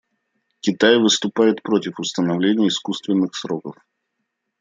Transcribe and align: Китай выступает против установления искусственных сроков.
Китай 0.61 0.97
выступает 0.97 1.61
против 1.61 1.99
установления 1.99 2.69
искусственных 2.69 3.35
сроков. 3.35 3.75